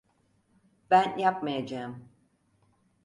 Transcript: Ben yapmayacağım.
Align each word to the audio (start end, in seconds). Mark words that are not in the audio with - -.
Ben 0.89 1.17
yapmayacağım. 1.17 2.09